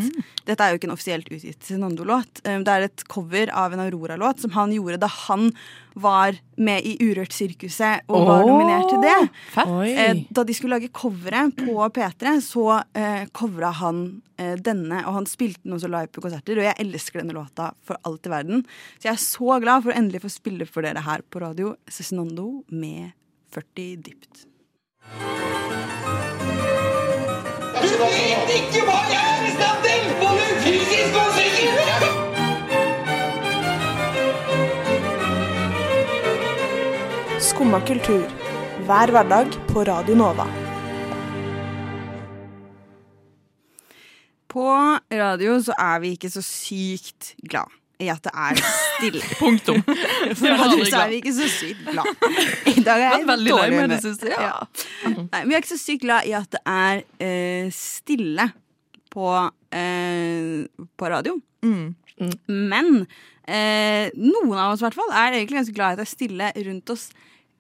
[0.48, 2.44] Dette er jo ikke en offisielt utgitt Cezinando-låt.
[2.46, 5.52] Eh, det er et cover av en Aurora-låt som han gjorde da han
[6.00, 9.18] var med i Urørt-sirkuset og var nominert til det.
[9.54, 9.74] fett.
[9.90, 15.18] Eh, da de skulle lage coveret på P3, så eh, covra han eh, denne, og
[15.20, 18.34] han spilte den også live på konserter, og jeg elsker denne låta for alt i
[18.34, 18.66] verden.
[18.98, 21.76] Så jeg er så glad for å endelig få spille for dere her på radio
[21.90, 23.12] Cezinando med
[23.56, 24.46] 40 dypt.
[28.00, 30.04] Vet ikke hva jeg er i stand til!
[30.22, 31.80] Både fysisk og psykisk!
[37.50, 38.24] Skumma kultur.
[38.88, 40.48] Hver hverdag på Radio Nova.
[44.50, 44.64] På
[45.12, 49.24] radio så er vi ikke så sykt glad i at det er stille.
[49.42, 49.82] Punktum.
[50.40, 50.68] For da
[51.04, 52.10] er vi ikke så sykt glad.
[52.74, 53.94] I dag er jeg veldig lei dårlig med humør.
[53.96, 54.56] det siste, ja.
[55.20, 58.50] Nei, vi er ikke så sykt glad i at det er uh, stille
[59.12, 61.36] på, uh, på radio.
[61.66, 61.88] Mm.
[62.48, 66.08] Men uh, noen av oss i hvert fall er egentlig ganske glad i at det
[66.08, 67.10] er stille rundt oss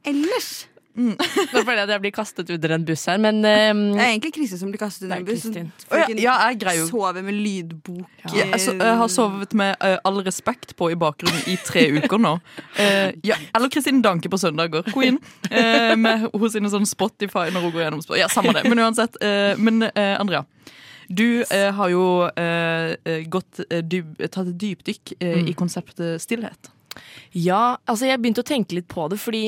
[0.08, 0.52] ellers.
[1.00, 4.10] Nå føler jeg at jeg blir kastet under en buss her, men um, Det er
[4.10, 5.44] egentlig Kristin som blir kastet under en buss.
[5.46, 5.70] Kristin.
[5.92, 8.08] Ja, ja, jeg greier jo- sover med lydbok.
[8.26, 11.86] Ja, jeg, altså, jeg har sovet med uh, all respekt på i bakgrunnen i tre
[12.02, 12.34] uker nå.
[12.80, 14.84] Uh, ja, eller Kristin Danke på søndager.
[14.92, 15.22] Queen.
[15.48, 18.24] Uh, med hos sine sånn Spotify når hun går gjennom Spotify.
[18.26, 18.66] Ja, samme det.
[18.68, 19.16] Men uansett.
[19.24, 20.44] eh, men eh, Andrea.
[21.10, 22.04] Du eh, har jo
[22.38, 25.48] eh, eh, gått, eh, dyp, tatt et dypdykk eh, Mm.
[25.50, 26.70] i konseptet stillhet.
[27.34, 29.48] Ja, altså jeg begynte å tenke litt på det, fordi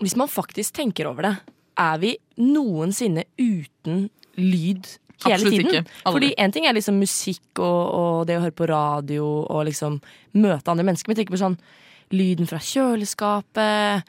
[0.00, 1.34] hvis man faktisk tenker over det,
[1.80, 4.08] er vi noensinne uten
[4.40, 4.88] lyd
[5.24, 5.68] hele Absolutt tiden?
[5.68, 6.00] ikke.
[6.04, 6.14] Aldri.
[6.14, 10.00] Fordi en ting er liksom musikk og, og det å høre på radio og liksom
[10.40, 11.60] møte andre mennesker, men jeg tenker på sånn
[12.10, 14.08] lyden fra kjøleskapet,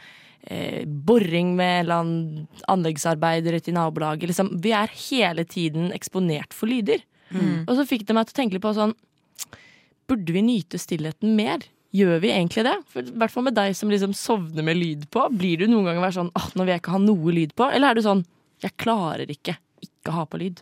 [0.49, 4.31] eh, boring med en eller annen anleggsarbeider ute i nabolaget.
[4.31, 7.03] Liksom, vi er hele tiden eksponert for lyder.
[7.31, 7.67] Mm.
[7.67, 8.97] Og så fikk det meg til å tenke litt på sånn
[10.11, 11.61] Burde vi nyte stillheten mer?
[11.91, 12.75] Gjør vi egentlig det?
[12.87, 15.25] For, I hvert fall med deg som liksom sovner med lyd på.
[15.35, 17.67] Blir du noen ganger sånn åh, nå vil jeg ikke ha noe lyd på?
[17.67, 18.23] Eller er du sånn
[18.63, 20.61] jeg klarer ikke ikke ha på lyd?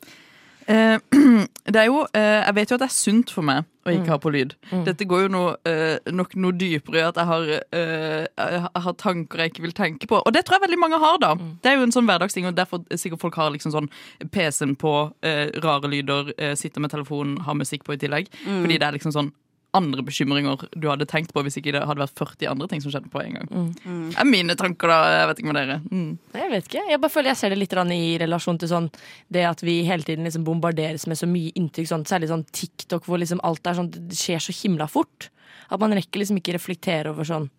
[0.70, 0.98] Eh,
[1.74, 4.06] det er jo, eh, jeg vet jo at det er sunt for meg å ikke
[4.06, 4.12] Mm.
[4.14, 4.52] ha på lyd.
[4.70, 4.84] Mm.
[4.86, 8.94] Dette går jo noe, eh, nok noe dypere i at jeg har, eh, jeg har
[9.02, 10.20] tanker jeg ikke vil tenke på.
[10.22, 11.32] Og det tror jeg veldig mange har, da.
[11.40, 11.56] Mm.
[11.64, 13.90] Det er jo en sånn hverdagsting, og derfor sikkert folk har liksom sånn
[14.30, 14.94] PC-en på,
[15.26, 18.30] eh, rare lyder, eh, sitter med telefonen, har musikk på i tillegg.
[18.46, 18.62] Mm.
[18.62, 19.32] Fordi det er liksom sånn
[19.78, 22.94] andre bekymringer du hadde tenkt på hvis ikke det hadde vært 40 andre ting som
[22.94, 23.50] skjedde på en gang.
[23.52, 23.70] Mm.
[24.10, 25.00] Det er mine tanker, da.
[25.14, 25.78] Jeg vet ikke med dere.
[25.92, 26.12] Mm.
[26.34, 26.86] Nei, Jeg vet ikke.
[26.90, 28.90] Jeg bare føler jeg ser det litt i relasjon til sånn
[29.30, 33.06] det at vi hele tiden liksom bombarderes med så mye inntrykk, sånn, særlig sånn TikTok,
[33.06, 35.30] hvor liksom alt er sånn Det skjer så himla fort.
[35.70, 37.50] At man rekker liksom ikke reflektere over sånn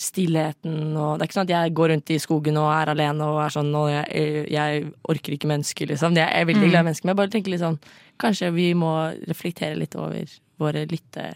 [0.00, 3.26] stillheten og Det er ikke sånn at jeg går rundt i skogen og er alene
[3.28, 6.16] og er sånn og jeg, eh, jeg orker ikke mennesker, liksom.
[6.16, 6.70] Jeg er veldig Mm.
[6.70, 7.78] glad i mennesker, men jeg bare tenker litt sånn
[8.18, 8.92] Kanskje vi må
[9.28, 10.24] reflektere litt over
[10.58, 11.34] våre lytte...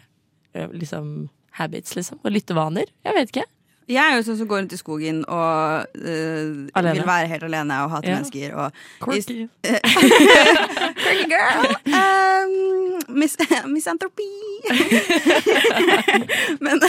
[0.54, 2.18] eh, Liksom habits, liksom.
[2.24, 2.86] Og lyttevaner.
[3.04, 3.44] Jeg vet ikke.
[3.88, 7.74] Jeg er jo sånn som går rundt i skogen og uh, vil være helt alene
[7.84, 8.14] og hate Ja.
[8.16, 8.54] mennesker.
[8.54, 9.48] Og Quirky.
[11.02, 11.76] Quirky girl.
[12.42, 13.36] Um, mis
[13.74, 14.26] misantropi.
[16.60, 16.80] Men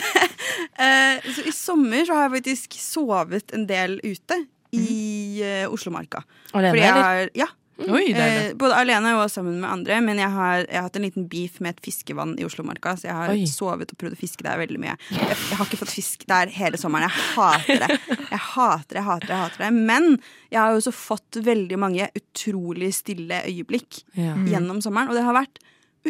[0.78, 4.40] eh, så i sommer så har jeg faktisk sovet en del ute
[4.74, 6.24] i uh, Oslomarka.
[6.54, 7.04] Alene, Fordi jeg eller?
[7.04, 7.50] har, ja.
[7.84, 8.42] Oi, deilig.
[8.52, 11.26] Eh, både alene og sammen med andre, men jeg har, jeg har hatt en liten
[11.30, 12.94] beef med et fiskevann i Oslomarka.
[12.98, 13.48] Så jeg har Oi.
[13.50, 14.94] sovet og prøvd å fiske der veldig mye.
[15.10, 17.10] Jeg, jeg har ikke fått fisk der hele sommeren.
[17.10, 17.98] Jeg hater det.
[18.30, 19.72] Jeg hater det, hater det, hater det.
[19.90, 20.10] Men
[20.54, 24.38] jeg har jo også fått veldig mange utrolig stille øyeblikk Ja.
[24.54, 25.62] gjennom sommeren, og det har vært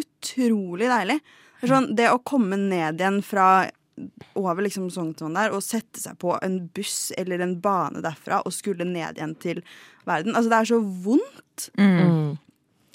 [0.04, 1.20] utrolig deilig.
[1.64, 3.70] Sånn, det å komme ned igjen fra
[4.34, 8.54] over liksom Sognsvann der og sette seg på en buss eller en bane derfra og
[8.54, 9.60] skulle ned igjen til
[10.08, 10.34] verden.
[10.34, 11.68] Altså, det er så vondt.
[11.78, 12.32] Mm.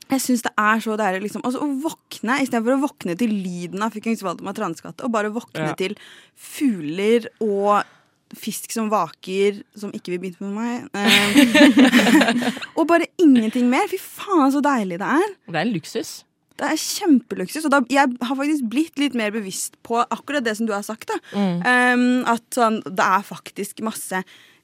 [0.09, 3.83] Jeg syns det er så deilig liksom, altså, å våkne istedenfor å våkne til lyden
[3.85, 5.75] av Fuckings Valdemar Transkatte, og bare våkne Ja.
[5.77, 5.93] til
[6.35, 7.83] fugler og
[8.37, 10.89] fisk som vaker, som ikke vil begynne med meg.
[10.93, 13.87] Eh, og bare ingenting mer.
[13.89, 15.29] Fy faen, så deilig det er.
[15.47, 16.11] Det er en luksus.
[16.59, 17.63] Det er kjempeluksus.
[17.69, 20.83] Og da, jeg har faktisk blitt litt mer bevisst på akkurat det som du har
[20.83, 21.11] sagt.
[21.31, 21.61] Mm.
[21.63, 24.19] Um, at sånn, det er faktisk masse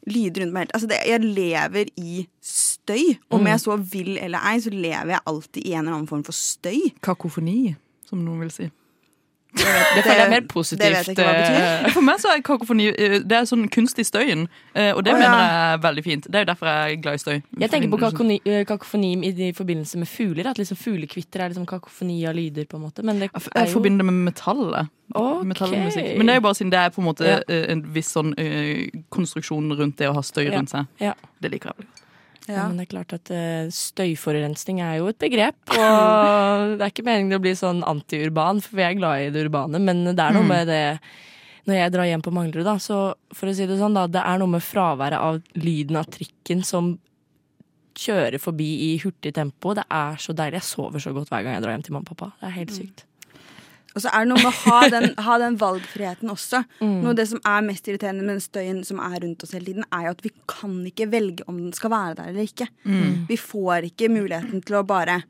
[0.05, 0.69] lyder rundt meg.
[0.75, 3.15] Altså det, jeg lever i støy.
[3.33, 3.47] Om Mm.
[3.53, 6.35] jeg så vil eller ei, så lever jeg alltid i en eller annen form for
[6.37, 6.91] støy.
[7.01, 8.67] Kakofoni, som noen vil si.
[9.55, 11.09] Det føler jeg er mer positivt.
[11.15, 11.25] Det.
[11.25, 15.03] Eh, For meg så er kakofoni eh, Det er sånn kunst i støyen, eh, og
[15.05, 16.27] det Å, mener jeg er veldig fint.
[16.27, 17.35] Det er jo derfor jeg er glad i støy.
[17.63, 20.51] Jeg tenker på kakoni, eh, kakofoni i, forbindelse med fugler.
[20.51, 22.65] At liksom fuglekvitter er liksom kakofoni av lyder.
[22.65, 24.89] på en måte Men det er Jeg forbinder det med metallet.
[25.13, 25.45] Okay.
[25.47, 26.17] Metallmusikk.
[26.17, 27.39] Men det er jo bare siden det er på en måte Ja.
[27.47, 30.87] en viss sånn uh, konstruksjon rundt det å ha støy rundt seg.
[30.99, 31.13] Ja.
[31.41, 32.04] Det liker jeg veldig godt.
[32.47, 32.67] Ja.
[32.67, 35.57] Men det er klart at eh, støyforurensning er jo et begrep.
[35.73, 39.47] Og det er ikke meningen å bli sånn antiurban, for vi er glad i det
[39.47, 39.81] urbane.
[39.81, 40.51] Men det er noe Mm.
[40.53, 40.99] med det
[41.65, 42.97] Når jeg drar hjem på Manglerud, da, så
[43.33, 46.61] for å si det sånn, da, det er noe med fraværet av lyden av trikken
[46.63, 46.91] som
[47.97, 49.73] kjører forbi i hurtig tempo.
[49.73, 50.59] Det er så deilig.
[50.61, 52.31] Jeg sover så godt hver gang jeg drar hjem til mamma og pappa.
[52.41, 53.05] Det er helt sykt.
[53.95, 56.63] Og så er det noe med å ha den, ha den valgfriheten også.
[56.81, 56.97] Mm.
[57.03, 59.65] Noe av det som er mest irriterende med den støyen som er rundt oss hele
[59.71, 62.67] tiden, er jo at vi kan ikke velge om den skal være der eller ikke.
[62.83, 63.25] Mm.
[63.29, 65.21] Vi får ikke muligheten til å bare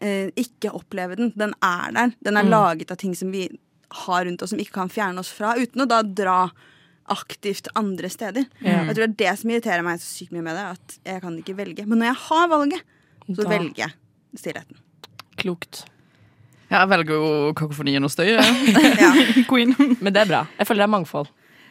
[0.00, 1.32] eh, ikke oppleve den.
[1.36, 2.14] Den er der.
[2.24, 2.50] Den er Mm.
[2.56, 3.48] laget av ting som vi
[4.06, 6.50] har rundt oss, som ikke kan fjerne oss fra, uten å da dra
[7.10, 8.44] aktivt andre steder.
[8.62, 8.84] Ja.
[8.86, 11.20] Jeg tror det er det som irriterer meg så sykt mye med det, at jeg
[11.24, 11.86] kan ikke velge.
[11.90, 12.82] Men når jeg har valget,
[13.28, 13.92] så Da- velger jeg
[14.38, 14.76] stillheten.
[15.36, 15.84] Klokt.
[16.70, 18.36] Ja, jeg velger jo kakofonien og støy.
[19.50, 19.74] Queen.
[19.98, 20.44] Men det er bra.
[20.58, 21.30] Jeg føler det er mangfold.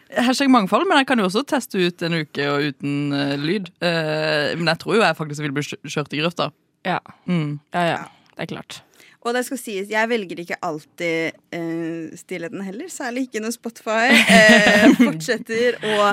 [0.09, 3.69] Hashtag mangfold, men jeg kan jo også teste ut en uke og uten uh, lyd.
[3.77, 6.49] Uh, men jeg tror jo jeg faktisk vil bli kjørt i grøfta.
[6.88, 6.99] Ja.
[7.29, 7.59] Mm.
[7.75, 7.99] ja, ja.
[8.33, 8.81] Det er klart.
[9.19, 12.88] Og det skal sies, jeg velger ikke alltid eh, stillheten heller.
[12.91, 16.12] Særlig ikke når Spotify eh, fortsetter å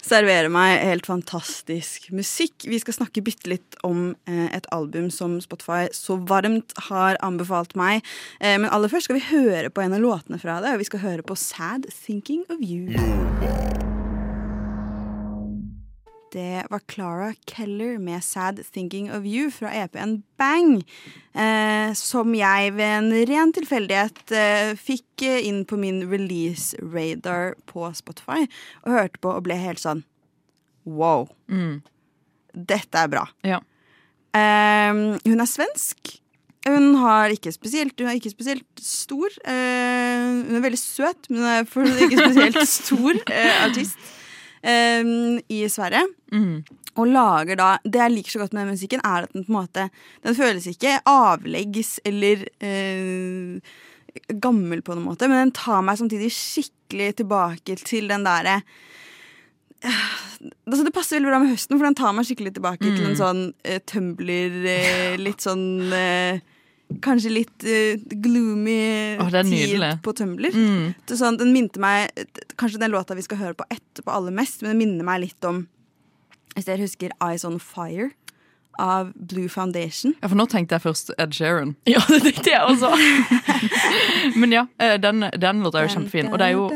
[0.00, 2.64] servere meg helt fantastisk musikk.
[2.64, 7.76] Vi skal snakke bitte litt om eh, et album som Spotify så varmt har anbefalt
[7.76, 8.00] meg.
[8.40, 10.88] Eh, men aller først skal vi høre på en av låtene fra det, og vi
[10.88, 13.87] skal høre på Sad Thinking of You.
[16.32, 20.82] Det var Clara Keller med Sad Thinking of You fra EP-en Bang.
[21.32, 27.54] Eh, som jeg ved en ren tilfeldighet eh, fikk eh, inn på min release radar
[27.70, 28.44] på Spotify.
[28.84, 30.04] Og hørte på og ble helt sånn
[30.84, 31.28] wow.
[31.48, 31.80] Mm.
[32.52, 33.24] Dette er bra.
[33.46, 33.62] Ja.
[34.36, 34.92] Eh,
[35.24, 36.18] hun er svensk.
[36.68, 39.32] Hun, har ikke spesielt, hun er ikke spesielt stor.
[39.48, 44.17] Eh, hun er veldig søt, men hun er ikke spesielt stor eh, artist
[44.62, 45.02] eh,
[45.48, 46.04] i Sverige.
[46.32, 46.64] Mm.
[46.98, 49.52] Og lager da Det jeg liker så godt med den musikken, er at den på
[49.52, 49.84] en måte
[50.24, 53.60] Den føles ikke avleggs eller eh,
[54.34, 58.58] gammel på noen måte, men den tar meg samtidig skikkelig tilbake til den derre
[59.78, 63.14] altså Det passer veldig bra med høsten, for den tar meg skikkelig tilbake til en
[63.14, 63.20] Mm.
[63.20, 66.40] sånn uh, tumbler, uh, litt sånn eh,
[67.04, 70.54] Kanskje litt uh, gloomy oh, er tid på Tumbler.
[70.54, 70.94] Mm.
[70.96, 72.08] Er sånn, den minte meg
[72.56, 75.48] Kanskje den låta vi skal høre på etterpå aller mest, men den minner meg litt
[75.48, 75.66] om
[76.54, 78.08] Hvis dere husker Eyes On Fire
[78.78, 80.12] av Blue Foundation.
[80.22, 81.72] Ja, for nå tenkte jeg først Ed Sheeran.
[81.90, 82.92] Ja, det tenkte jeg også.
[84.38, 86.30] Men ja, eh, den, den låta er jo kjempefin.
[86.30, 86.68] Og det er jo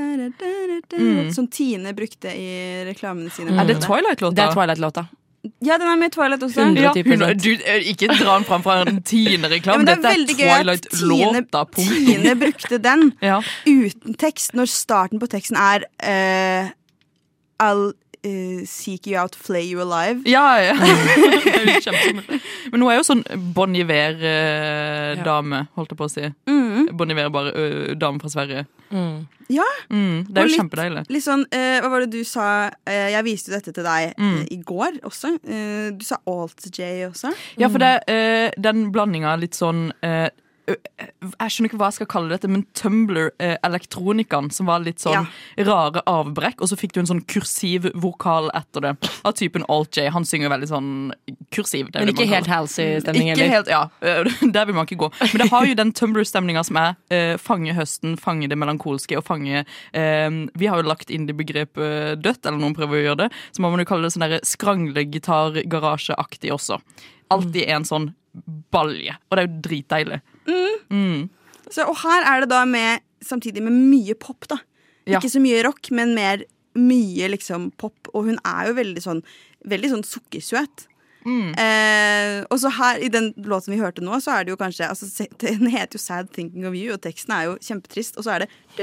[0.92, 1.32] Mm.
[1.32, 3.54] Som Tine brukte i reklamene sine.
[3.56, 4.34] Er det Twilight-låta?
[4.36, 5.06] Det er Twilight-låta.
[5.66, 6.60] Ja, den er med i Twilight også.
[6.60, 6.78] 110%.
[6.80, 6.92] Ja,
[7.26, 9.78] hun- du, eh, ikke dra den fram fra en tiende Tine-reklame.
[9.78, 11.64] men det er Dette er Twilight-låta.
[11.74, 13.40] Tine, Tine brukte den Ja.
[13.66, 16.70] uten tekst, når starten på teksten er uh,
[17.62, 17.92] I'll
[18.24, 20.22] eh, seek you out, flay you alive.
[20.28, 20.74] Ja, ja.
[21.82, 22.40] Det.
[22.72, 23.22] Men hun er jo sånn
[23.54, 26.28] Bon Iver-dame, holdt jeg på å si.
[26.48, 26.88] Mm.
[26.96, 28.64] Bon Iver er bare ø, dame fra Sverige.
[29.52, 29.66] Ja.
[29.92, 31.02] Mm, det er Og jo kjempedeilig.
[31.12, 32.46] Litt sånn, uh, Hva var det du sa?
[32.88, 34.36] uh, jeg viste jo dette til deg Mm.
[34.38, 35.34] uh, i går også.
[35.44, 37.32] Eh, du sa Alt-J også.
[37.60, 40.28] Ja, for det, eh, den blandinga litt sånn eh,
[40.72, 45.26] Jeg skjønner ikke hva jeg skal kalle dette, men Tumbler-elektronikaen, som var litt sånn
[45.68, 48.92] rare avbrekk, og så fikk du en sånn kursiv vokal etter det.
[49.26, 50.08] Av typen Alt J.
[50.14, 50.90] Han synger veldig sånn
[51.54, 51.90] kursiv.
[51.92, 52.50] det Men ikke helt.
[52.52, 53.48] Halsey-stemning heller.
[53.52, 53.82] helt, ja.
[54.56, 55.08] Der vil man ikke gå.
[55.22, 59.24] Men det har jo den Tumblr-stemninga som er eh, fange høsten, fange det melankolske og
[59.26, 63.20] fange eh, Vi har jo lagt inn det begrepet dødt, eller noen prøver å gjøre
[63.24, 63.30] det.
[63.52, 66.80] Så må man jo kalle det sånn skrangle-gitar-garasjeaktig også.
[67.32, 68.10] Alltid en sånn
[68.72, 69.16] balje.
[69.28, 70.20] Og det er jo dritdeilig.
[70.46, 71.28] Mm.
[71.68, 74.60] Så, og her er det da med, samtidig med mye pop, da.
[75.06, 75.18] Ja.
[75.18, 76.44] Ikke så mye rock, men mer
[76.78, 78.10] mye liksom pop.
[78.12, 79.22] Og hun er jo veldig sånn,
[79.68, 80.86] veldig sånn sukkersøt.
[81.22, 81.52] Mm.
[81.54, 84.88] Eh, og så her i den låten vi hørte nå, så er det jo kanskje
[84.90, 85.06] altså,
[85.42, 88.16] Den heter jo 'Sad Thinking of You', og teksten er jo kjempetrist.
[88.18, 88.48] Og så er det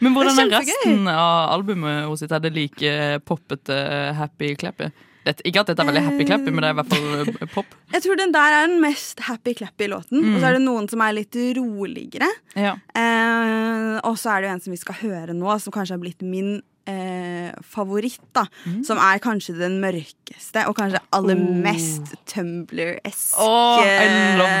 [0.00, 2.32] Men Men hvordan er er resten av albumet hos sitt?
[2.32, 3.76] Er det like poppete,
[4.16, 4.90] happy-clappy?
[5.26, 7.06] Det- Ikke at dette er veldig happy-clappy, men det er i hvert fall
[7.42, 7.74] eh, pop.
[7.92, 10.22] Jeg tror den der er den mest happy-clappy låten.
[10.22, 10.36] Mm.
[10.36, 12.28] Og så er det noen som er litt roligere.
[12.54, 12.76] Ja.
[12.94, 16.02] Eh, og så er det jo en som vi skal høre nå, som kanskje har
[16.04, 18.20] blitt min eh, favoritt.
[18.32, 18.84] da Mm.
[18.86, 21.54] Som er kanskje den mørkeste og kanskje aller Oh.
[21.66, 23.34] mest Tumbler-eske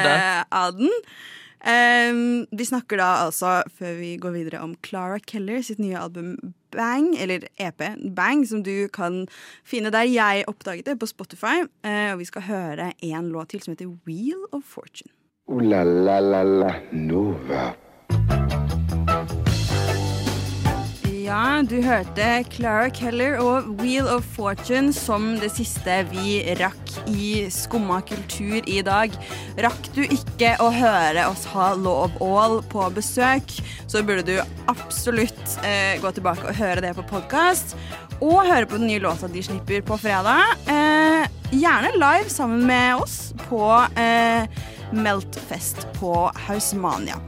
[0.02, 0.46] that.
[0.50, 0.90] av den.
[1.66, 6.36] Um, vi snakker da altså, før vi går videre, om Clara Keller sitt nye album
[6.76, 7.82] Bang, eller EP
[8.16, 9.24] Bang, som du kan
[9.64, 11.64] finne der jeg oppdaget det, på Spotify.
[11.84, 15.12] Eh, og vi skal høre en låt til som heter Wheel of Fortune.
[15.48, 17.85] Uh, la la la la Nova.
[21.26, 27.48] Ja, du hørte Clara Keller og Wheel of Fortune som det siste vi rakk i
[27.50, 29.14] Skumma kultur i dag.
[29.64, 33.56] Rakk du ikke å høre oss ha of All på besøk,
[33.90, 34.36] så burde du
[34.70, 37.74] absolutt eh, gå tilbake og høre det på podkast.
[38.20, 40.54] Og høre på den nye låta de slipper på fredag.
[40.70, 43.64] Eh, gjerne live sammen med oss på
[43.98, 44.46] eh,
[44.94, 46.14] Meltfest på
[46.46, 47.18] Hausmania.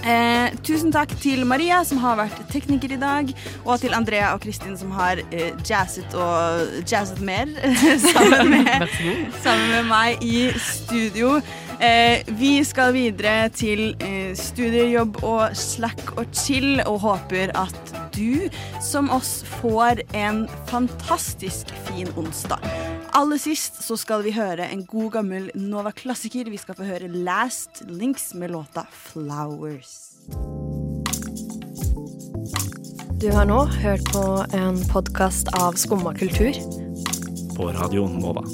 [0.00, 3.32] Eh, tusen takk til Maria, som har vært tekniker i dag,
[3.66, 7.50] og til Andrea og Kristin, som har eh, jazzet og jazzet mer
[8.06, 8.86] sammen, med,
[9.44, 11.36] sammen med meg i studio.
[11.80, 18.48] Eh, vi skal videre til eh, studiejobb og slack og chill, og håper at du,
[18.84, 22.89] som oss, får en fantastisk fin onsdag.
[23.12, 26.50] Aller sist så skal vi høre en god gammel Nova-klassiker.
[26.50, 29.96] Vi skal få høre Last Links med låta Flowers.
[33.20, 34.24] Du har nå hørt på
[34.56, 36.54] en podkast av Skumma kultur.
[37.56, 38.46] På Radio Nova.